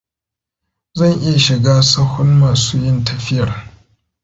Zan 0.97 1.13
iya 1.25 1.35
shiga 1.45 1.73
sahun 1.91 2.29
masu 2.39 2.75
yin 2.83 2.97
tafiyar. 3.07 3.49